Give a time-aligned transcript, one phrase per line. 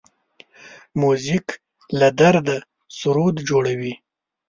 [1.01, 1.47] موزیک
[1.99, 2.57] له درده
[2.97, 3.93] سرود جوړوي.